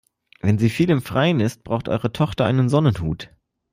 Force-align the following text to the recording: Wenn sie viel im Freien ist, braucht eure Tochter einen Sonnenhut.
Wenn 0.39 0.57
sie 0.57 0.71
viel 0.71 0.89
im 0.89 1.03
Freien 1.03 1.39
ist, 1.39 1.63
braucht 1.63 1.87
eure 1.87 2.11
Tochter 2.11 2.45
einen 2.45 2.69
Sonnenhut. 2.69 3.29